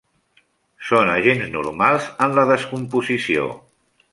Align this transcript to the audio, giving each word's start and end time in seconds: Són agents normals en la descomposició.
Són 0.87 1.11
agents 1.17 1.51
normals 1.57 2.09
en 2.27 2.35
la 2.39 2.47
descomposició. 2.53 3.47